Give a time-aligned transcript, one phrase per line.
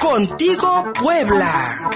[0.00, 1.90] Contigo Puebla.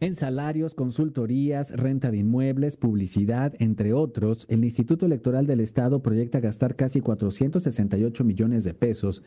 [0.00, 6.38] En salarios, consultorías, renta de inmuebles, publicidad, entre otros, el Instituto Electoral del Estado proyecta
[6.38, 9.24] gastar casi 468 millones de pesos,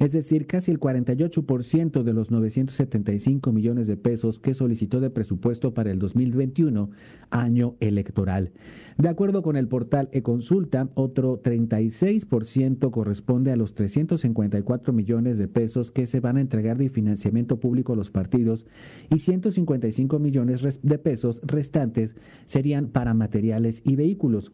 [0.00, 5.72] es decir, casi el 48% de los 975 millones de pesos que solicitó de presupuesto
[5.72, 6.90] para el 2021,
[7.30, 8.50] año electoral.
[8.96, 15.92] De acuerdo con el portal eConsulta, otro 36% corresponde a los 354 millones de pesos
[15.92, 18.66] que se van a entregar de financiamiento público a los partidos
[19.08, 24.52] y 155 millones de pesos restantes serían para materiales y vehículos.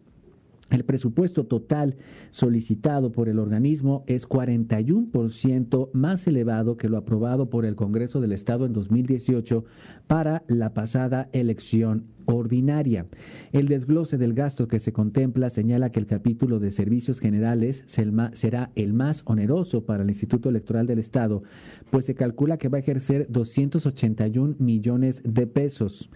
[0.71, 1.97] El presupuesto total
[2.31, 8.33] solicitado por el organismo es 41% más elevado que lo aprobado por el Congreso del
[8.33, 9.65] Estado en 2018
[10.07, 13.07] para la pasada elección ordinaria.
[13.53, 18.71] El desglose del gasto que se contempla señala que el capítulo de servicios generales será
[18.75, 21.43] el más oneroso para el Instituto Electoral del Estado,
[21.91, 26.11] pues se calcula que va a ejercer 281 millones de pesos.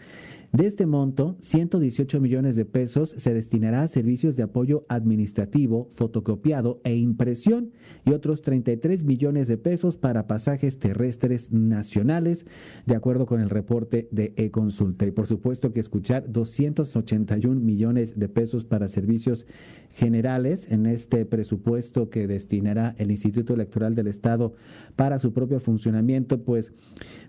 [0.52, 6.80] De este monto, 118 millones de pesos se destinará a servicios de apoyo administrativo, fotocopiado
[6.84, 7.72] e impresión
[8.06, 12.46] y otros 33 millones de pesos para pasajes terrestres nacionales,
[12.86, 15.04] de acuerdo con el reporte de e-consulta.
[15.04, 19.46] Y por supuesto que escuchar 281 millones de pesos para servicios
[19.90, 24.54] generales en este presupuesto que destinará el Instituto Electoral del Estado
[24.96, 26.72] para su propio funcionamiento, pues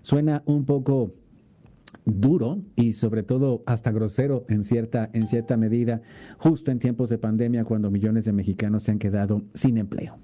[0.00, 1.12] suena un poco
[2.16, 6.02] duro y sobre todo hasta grosero en cierta, en cierta medida,
[6.38, 10.18] justo en tiempos de pandemia cuando millones de mexicanos se han quedado sin empleo.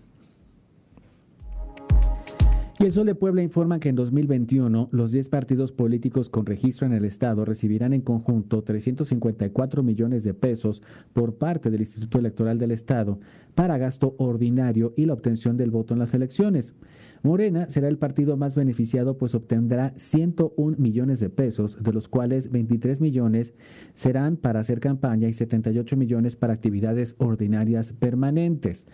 [2.79, 6.87] Y el Sol de Puebla informa que en 2021 los 10 partidos políticos con registro
[6.87, 10.83] en el Estado recibirán en conjunto 354 millones de pesos
[11.15, 13.19] por parte del Instituto Electoral del Estado
[13.55, 16.75] para gasto ordinario y la obtención del voto en las elecciones.
[17.23, 22.51] Morena será el partido más beneficiado pues obtendrá 101 millones de pesos, de los cuales
[22.51, 23.55] 23 millones
[23.95, 28.87] serán para hacer campaña y 78 millones para actividades ordinarias permanentes.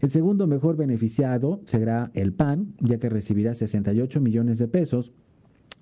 [0.00, 5.12] El segundo mejor beneficiado será el PAN, ya que recibirá 68 millones de pesos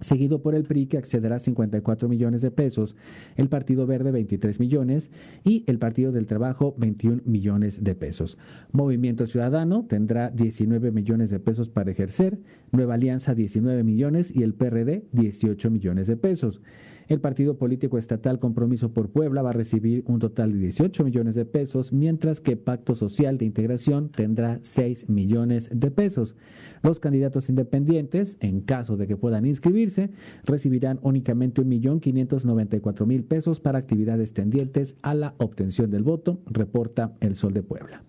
[0.01, 2.97] seguido por el PRI que accederá a 54 millones de pesos,
[3.37, 5.11] el Partido Verde 23 millones
[5.45, 8.39] y el Partido del Trabajo 21 millones de pesos.
[8.73, 12.39] Movimiento Ciudadano tendrá 19 millones de pesos para ejercer,
[12.73, 16.61] Nueva Alianza 19 millones y el PRD 18 millones de pesos.
[17.09, 21.37] El partido político estatal Compromiso por Puebla va a recibir un total de 18 millones
[21.37, 26.35] de pesos, mientras que Pacto Social de Integración tendrá 6 millones de pesos.
[26.83, 30.11] Los candidatos independientes, en caso de que puedan inscribirse,
[30.45, 37.53] recibirán únicamente 1.594.000 pesos para actividades tendientes a la obtención del voto, reporta El Sol
[37.53, 38.03] de Puebla.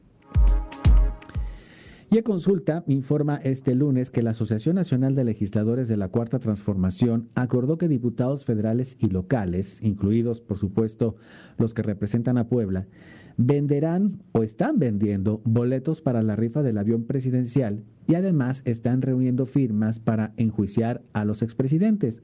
[2.09, 6.39] Y a consulta informa este lunes que la Asociación Nacional de Legisladores de la Cuarta
[6.39, 11.17] Transformación acordó que diputados federales y locales, incluidos por supuesto
[11.57, 12.87] los que representan a Puebla,
[13.35, 19.45] venderán o están vendiendo boletos para la rifa del avión presidencial y además están reuniendo
[19.45, 22.23] firmas para enjuiciar a los expresidentes.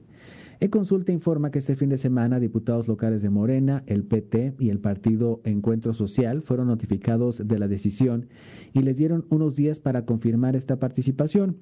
[0.60, 4.78] E-Consulta informa que este fin de semana diputados locales de Morena, el PT y el
[4.78, 8.28] Partido Encuentro Social fueron notificados de la decisión
[8.72, 11.56] y les dieron unos días para confirmar esta participación.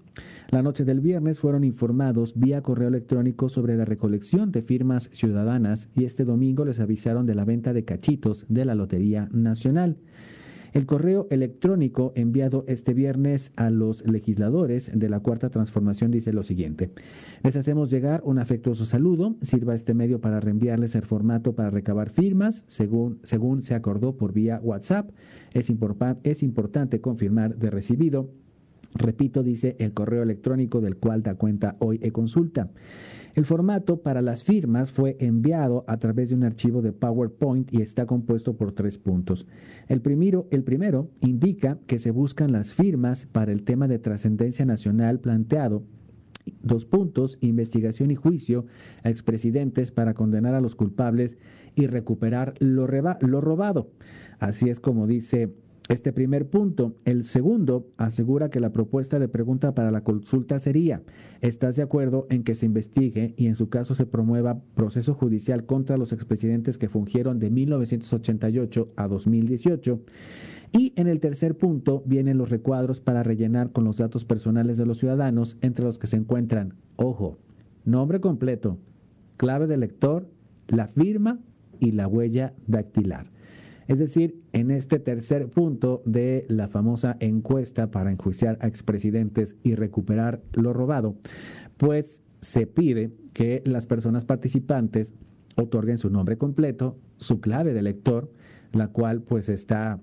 [0.51, 5.89] La noche del viernes fueron informados vía correo electrónico sobre la recolección de firmas ciudadanas
[5.95, 9.97] y este domingo les avisaron de la venta de cachitos de la Lotería Nacional.
[10.73, 16.43] El correo electrónico enviado este viernes a los legisladores de la Cuarta Transformación dice lo
[16.43, 16.91] siguiente.
[17.43, 19.37] Les hacemos llegar un afectuoso saludo.
[19.43, 24.33] Sirva este medio para reenviarles el formato para recabar firmas según, según se acordó por
[24.33, 25.11] vía WhatsApp.
[25.53, 25.71] Es,
[26.23, 28.31] es importante confirmar de recibido.
[28.95, 32.71] Repito, dice el correo electrónico del cual da cuenta hoy e consulta.
[33.35, 37.81] El formato para las firmas fue enviado a través de un archivo de PowerPoint y
[37.81, 39.47] está compuesto por tres puntos.
[39.89, 44.67] El primero, el primero indica que se buscan las firmas para el tema de trascendencia
[44.67, 45.83] nacional planteado
[46.63, 48.67] Dos puntos, investigación y juicio
[49.05, 51.39] a expresidentes para condenar a los culpables
[51.75, 52.87] y recuperar lo,
[53.21, 53.91] lo robado.
[54.39, 55.55] Así es como dice
[55.93, 56.97] este primer punto.
[57.05, 61.03] El segundo asegura que la propuesta de pregunta para la consulta sería,
[61.41, 65.67] ¿estás de acuerdo en que se investigue y en su caso se promueva proceso judicial
[65.67, 70.01] contra los expresidentes que fungieron de 1988 a 2018?
[70.73, 74.87] Y en el tercer punto vienen los recuadros para rellenar con los datos personales de
[74.87, 77.37] los ciudadanos, entre los que se encuentran, ojo,
[77.85, 78.79] nombre completo,
[79.37, 80.27] clave de lector,
[80.69, 81.39] la firma
[81.81, 83.27] y la huella dactilar.
[83.89, 89.75] Es decir, en este tercer punto de la famosa encuesta para enjuiciar a expresidentes y
[89.75, 91.17] recuperar lo robado,
[91.79, 95.15] pues se pide que las personas participantes
[95.57, 98.31] otorguen su nombre completo, su clave de lector,
[98.73, 100.01] la cual pues está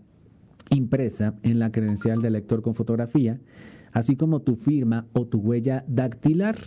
[0.69, 3.40] impresa en la credencial de lector con fotografía,
[3.92, 6.57] así como tu firma o tu huella dactilar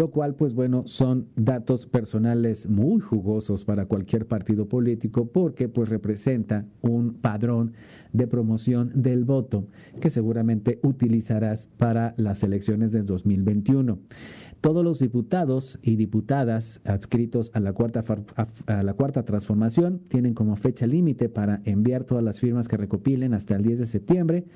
[0.00, 5.90] lo cual pues bueno son datos personales muy jugosos para cualquier partido político porque pues
[5.90, 7.74] representa un padrón
[8.14, 9.66] de promoción del voto
[10.00, 13.98] que seguramente utilizarás para las elecciones del 2021.
[14.62, 18.02] Todos los diputados y diputadas adscritos a la cuarta,
[18.68, 23.34] a la cuarta transformación tienen como fecha límite para enviar todas las firmas que recopilen
[23.34, 24.46] hasta el 10 de septiembre,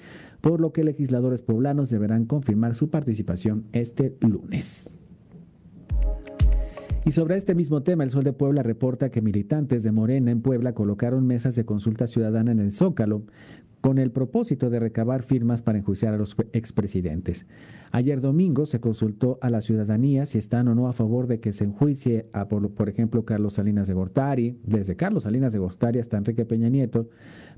[0.41, 4.89] por lo que legisladores poblanos deberán confirmar su participación este lunes.
[7.07, 10.41] Y sobre este mismo tema, el Sol de Puebla reporta que militantes de Morena en
[10.41, 13.25] Puebla colocaron mesas de consulta ciudadana en el Zócalo
[13.83, 17.47] con el propósito de recabar firmas para enjuiciar a los expresidentes.
[17.93, 21.53] Ayer domingo se consultó a la ciudadanía si están o no a favor de que
[21.53, 25.99] se enjuicie a, por, por ejemplo, Carlos Salinas de Gortari, desde Carlos Salinas de Gortari
[25.99, 27.11] hasta Enrique Peña Nieto,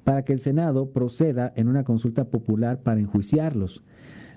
[0.02, 3.84] para que el Senado proceda en una consulta popular para enjuiciarlos.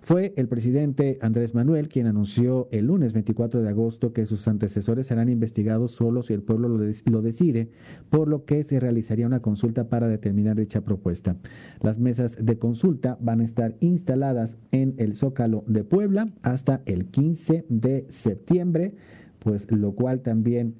[0.02, 5.08] Fue el presidente Andrés Manuel quien anunció el lunes 24 de agosto que sus antecesores
[5.08, 7.70] serán investigados solo si el pueblo lo, decide,
[8.10, 11.36] por lo que se realizaría una consulta para determinar dicha propuesta.
[11.82, 17.08] Las mesas de consulta van a estar instaladas en el Zócalo de Puebla hasta el
[17.08, 18.96] 15 de septiembre,
[19.40, 20.76] pues lo cual también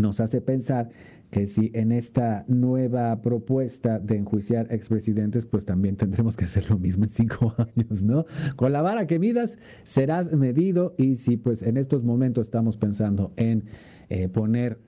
[0.00, 0.90] nos hace pensar
[1.32, 6.78] que si en esta nueva propuesta de enjuiciar expresidentes, pues también tendremos que hacer lo
[6.78, 8.26] mismo en cinco años, ¿no?
[8.54, 13.32] Con la vara que midas serás medido y si pues en estos momentos estamos pensando
[13.36, 13.64] en
[14.10, 14.78] eh, poner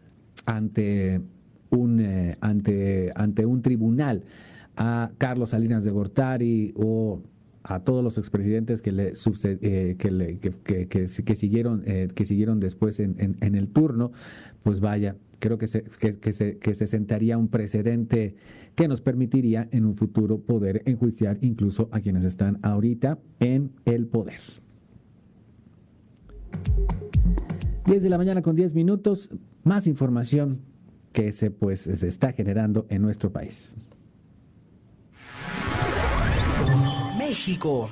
[0.45, 1.23] ante
[1.71, 4.25] un, eh, ante, ante un tribunal
[4.77, 7.23] a Carlos Salinas de Gortari o
[7.65, 13.01] a todos los expresidentes que le, eh, que, le que, que, siguieron que siguieron después
[13.01, 14.13] en, en, el turno
[14.63, 18.37] pues vaya creo que se, que, se, que se sentaría un precedente
[18.75, 24.07] que nos permitiría en un futuro poder enjuiciar incluso a quienes están ahorita en el
[24.07, 24.41] poder.
[27.87, 29.31] 10 de la mañana con 10 minutos,
[29.63, 30.61] más información
[31.13, 33.77] que se, pues, se está generando en nuestro país.
[37.35, 37.91] México.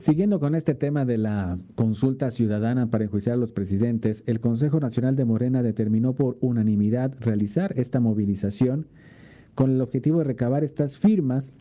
[0.00, 4.80] Siguiendo con este tema de la consulta ciudadana para enjuiciar a los presidentes, el Consejo
[4.80, 8.88] Nacional de Morena determinó por unanimidad realizar esta movilización
[9.54, 11.52] con el objetivo de recabar estas firmas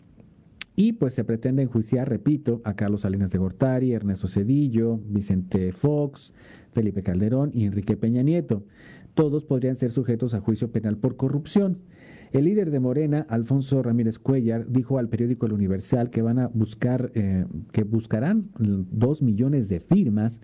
[0.75, 6.33] y pues se pretende enjuiciar, repito, a Carlos Salinas de Gortari, Ernesto Cedillo, Vicente Fox,
[6.73, 8.63] Felipe Calderón y Enrique Peña Nieto.
[9.13, 11.81] Todos podrían ser sujetos a juicio penal por corrupción.
[12.31, 16.47] El líder de Morena, Alfonso Ramírez Cuellar, dijo al periódico El Universal que van a
[16.47, 20.39] buscar, eh, que buscarán dos millones de firmas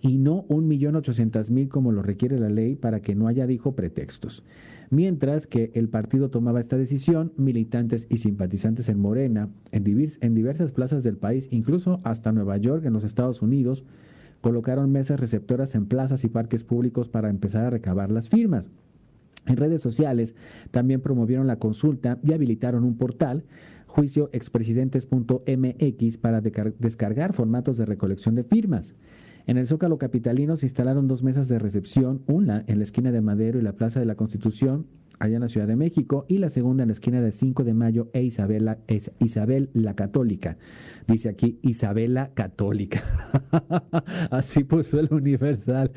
[0.00, 3.48] y no un millón ochocientas mil como lo requiere la ley para que no haya,
[3.48, 4.44] dijo, pretextos.
[4.90, 9.84] Mientras que el partido tomaba esta decisión, militantes y simpatizantes en Morena, en,
[10.20, 13.84] en diversas plazas del país, incluso hasta Nueva York, en los Estados Unidos,
[14.40, 18.70] colocaron mesas receptoras en plazas y parques públicos para empezar a recabar las firmas.
[19.46, 20.34] En redes sociales
[20.70, 23.44] también promovieron la consulta y habilitaron un portal
[23.86, 28.94] juicioexpresidentes.mx para descargar formatos de recolección de firmas.
[29.46, 33.20] En el Zócalo Capitalino se instalaron dos mesas de recepción, una en la esquina de
[33.20, 34.86] Madero y la Plaza de la Constitución,
[35.18, 37.74] allá en la Ciudad de México, y la segunda en la esquina del 5 de
[37.74, 40.56] mayo e Isabel, es Isabel la Católica.
[41.06, 43.02] Dice aquí Isabela Católica.
[44.30, 45.92] Así puso el Universal.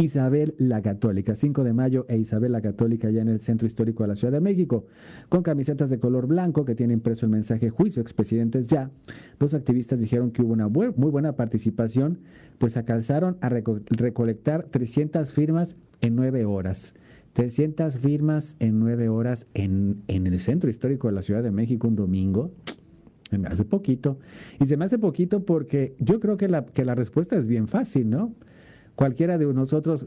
[0.00, 4.02] Isabel la Católica, 5 de mayo e Isabel la Católica, allá en el Centro Histórico
[4.02, 4.86] de la Ciudad de México,
[5.28, 8.90] con camisetas de color blanco que tienen impreso el mensaje juicio expresidentes ya.
[9.38, 12.20] Los activistas dijeron que hubo una muy buena participación,
[12.58, 16.94] pues alcanzaron a recolectar 300 firmas en nueve horas.
[17.36, 21.86] 300 firmas en nueve horas en, en el centro histórico de la Ciudad de México
[21.86, 22.50] un domingo.
[23.30, 24.18] Me hace poquito.
[24.58, 27.68] Y se me hace poquito porque yo creo que la, que la respuesta es bien
[27.68, 28.32] fácil, ¿no?
[28.94, 30.06] Cualquiera de nosotros,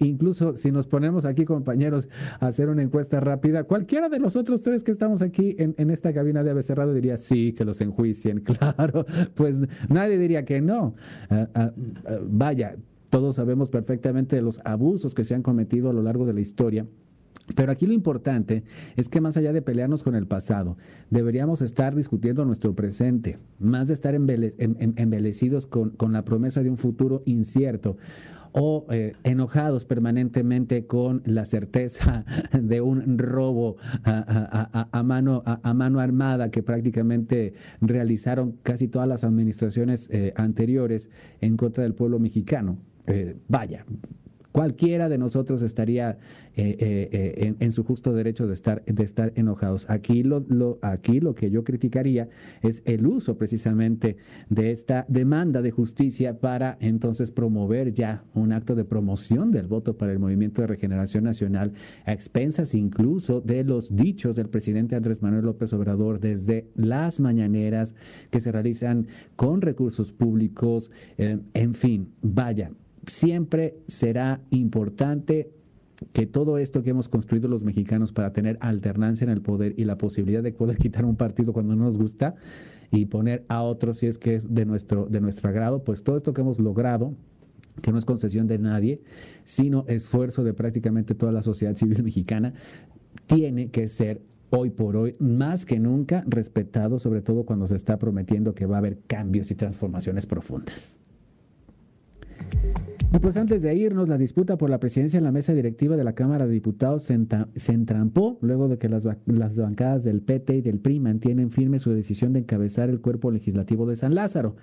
[0.00, 2.08] incluso si nos ponemos aquí, compañeros,
[2.40, 5.90] a hacer una encuesta rápida, cualquiera de los otros tres que estamos aquí en, en
[5.92, 8.40] esta cabina de ABC cerrado diría sí, que los enjuicien.
[8.44, 9.56] Claro, pues
[9.88, 10.96] nadie diría que no.
[11.30, 11.72] Ah, ah,
[12.06, 12.74] ah, vaya,
[13.10, 16.40] todos sabemos perfectamente de los abusos que se han cometido a lo largo de la
[16.40, 16.86] historia.
[17.54, 18.64] Pero aquí lo importante
[18.96, 20.76] es que más allá de pelearnos con el pasado,
[21.10, 26.78] deberíamos estar discutiendo nuestro presente, más de estar embelecidos con, con la promesa de un
[26.78, 27.98] futuro incierto
[28.58, 36.50] o eh, enojados permanentemente con la certeza de un robo a, mano, a, mano armada
[36.50, 41.10] que prácticamente realizaron casi todas las administraciones eh, anteriores
[41.42, 42.78] en contra del pueblo mexicano.
[43.06, 43.84] Eh, vaya,
[44.56, 46.16] Cualquiera de nosotros estaría
[46.54, 49.84] eh, eh, eh, en, su justo derecho de estar, de estar enojados.
[49.90, 52.30] Aquí lo, aquí lo que yo criticaría
[52.62, 54.16] es el uso precisamente
[54.48, 59.98] de esta demanda de justicia para entonces promover ya un acto de promoción del voto
[59.98, 61.74] para el Movimiento de Regeneración Nacional,
[62.06, 67.94] a expensas incluso de los dichos del presidente Andrés Manuel López Obrador desde las mañaneras
[68.30, 72.70] que se realizan con recursos públicos, en fin, vaya
[73.06, 75.50] siempre será importante
[76.12, 79.84] que todo esto que hemos construido los mexicanos para tener alternancia en el poder y
[79.84, 82.34] la posibilidad de poder quitar un partido cuando no nos gusta
[82.90, 86.16] y poner a otro si es que es de nuestro, de nuestro agrado, pues todo
[86.16, 87.14] esto que hemos logrado,
[87.82, 89.00] que no es concesión de nadie,
[89.44, 92.54] sino esfuerzo de prácticamente toda la sociedad civil mexicana,
[93.26, 97.98] tiene que ser hoy por hoy más que nunca respetado, sobre todo cuando se está
[97.98, 100.98] prometiendo que va a haber cambios y transformaciones profundas.
[103.12, 106.04] Y pues antes de irnos, la disputa por la presidencia en la mesa directiva de
[106.04, 110.60] la Cámara de Diputados se, entrampó luego de que las, las, bancadas del PT y
[110.60, 114.56] del PRI mantienen firme su decisión de encabezar el cuerpo legislativo de San Lázaro.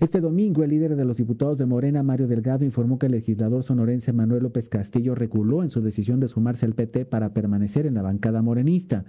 [0.00, 3.62] Este domingo, el líder de los diputados de Morena, Mario Delgado, informó que el legislador
[3.62, 7.94] sonorense Manuel López Castillo reculó en su decisión de sumarse al PT para permanecer en
[7.94, 9.04] la bancada morenista.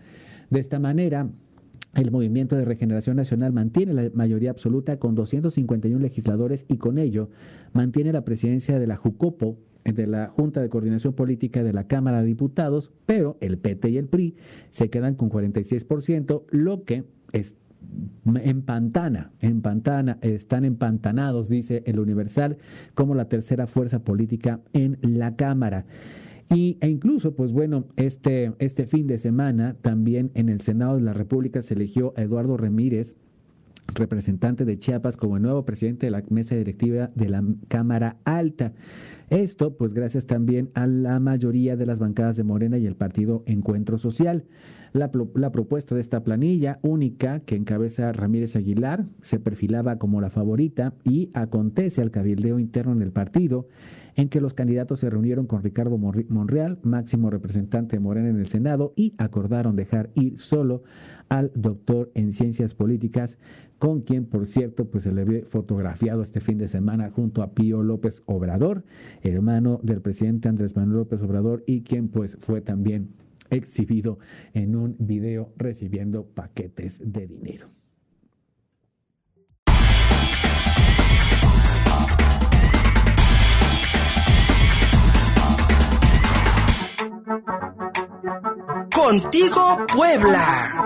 [0.49, 1.29] De esta manera,
[1.93, 7.29] el Movimiento de Regeneración Nacional mantiene la mayoría absoluta con 251 legisladores y con ello
[7.73, 12.21] mantiene la presidencia de la JUCOPO, de la Junta de Coordinación Política de la Cámara
[12.21, 14.35] de Diputados, pero el PT y el PRI
[14.69, 17.03] se quedan con 46%, lo que
[17.33, 17.55] es
[18.43, 22.57] empantana, empantana, están empantanados, dice el Universal,
[22.93, 25.85] como la tercera fuerza política en la Cámara.
[26.53, 31.01] Y, e incluso, pues bueno, este, este fin de semana también en el Senado de
[31.01, 33.15] la República se eligió a Eduardo Ramírez,
[33.87, 38.73] representante de Chiapas, como el nuevo presidente de la mesa directiva de la Cámara Alta.
[39.29, 43.43] Esto, pues gracias también a la mayoría de las bancadas de Morena y el partido
[43.47, 44.45] Encuentro Social.
[44.93, 50.29] La, la, propuesta de esta planilla única que encabeza Ramírez Aguilar se perfilaba como la
[50.29, 53.67] favorita y acontece al cabildeo interno en el partido
[54.15, 58.47] en que los candidatos se reunieron con Ricardo Monreal, máximo representante de Morena en el
[58.47, 60.83] Senado, y acordaron dejar ir solo
[61.29, 63.37] al doctor en ciencias políticas,
[63.77, 67.53] con quien, por cierto, pues se le ve fotografiado este fin de semana junto a
[67.53, 68.83] Pío López Obrador,
[69.21, 73.09] hermano del presidente Andrés Manuel López Obrador, y quien pues fue también
[73.49, 74.17] exhibido
[74.53, 77.67] en un video recibiendo paquetes de dinero.
[89.05, 90.81] Contigo Puebla.